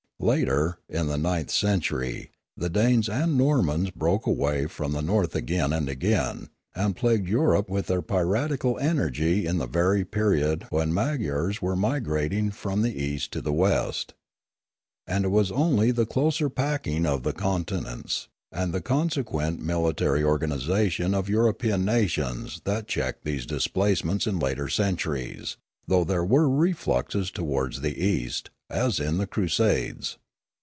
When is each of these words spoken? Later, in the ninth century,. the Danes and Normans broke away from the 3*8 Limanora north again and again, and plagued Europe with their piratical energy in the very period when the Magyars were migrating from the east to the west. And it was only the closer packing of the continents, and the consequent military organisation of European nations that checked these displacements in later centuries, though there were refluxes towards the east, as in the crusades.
Later, 0.23 0.77
in 0.87 1.07
the 1.07 1.17
ninth 1.17 1.49
century,. 1.49 2.29
the 2.55 2.69
Danes 2.69 3.09
and 3.09 3.35
Normans 3.35 3.89
broke 3.89 4.27
away 4.27 4.67
from 4.67 4.91
the 4.91 4.99
3*8 4.99 5.01
Limanora 5.01 5.05
north 5.07 5.35
again 5.35 5.73
and 5.73 5.89
again, 5.89 6.49
and 6.75 6.95
plagued 6.95 7.27
Europe 7.27 7.69
with 7.71 7.87
their 7.87 8.03
piratical 8.03 8.77
energy 8.77 9.47
in 9.47 9.57
the 9.57 9.65
very 9.65 10.05
period 10.05 10.67
when 10.69 10.89
the 10.89 10.93
Magyars 10.93 11.59
were 11.59 11.75
migrating 11.75 12.51
from 12.51 12.83
the 12.83 12.93
east 12.95 13.31
to 13.31 13.41
the 13.41 13.51
west. 13.51 14.13
And 15.07 15.25
it 15.25 15.29
was 15.31 15.51
only 15.51 15.89
the 15.89 16.05
closer 16.05 16.49
packing 16.49 17.07
of 17.07 17.23
the 17.23 17.33
continents, 17.33 18.27
and 18.51 18.73
the 18.75 18.79
consequent 18.81 19.59
military 19.59 20.23
organisation 20.23 21.15
of 21.15 21.29
European 21.29 21.83
nations 21.83 22.61
that 22.65 22.87
checked 22.87 23.25
these 23.25 23.47
displacements 23.47 24.27
in 24.27 24.37
later 24.37 24.69
centuries, 24.69 25.57
though 25.87 26.03
there 26.03 26.23
were 26.23 26.47
refluxes 26.47 27.33
towards 27.33 27.81
the 27.81 27.99
east, 27.99 28.51
as 28.69 29.01
in 29.01 29.17
the 29.17 29.27
crusades. 29.27 30.17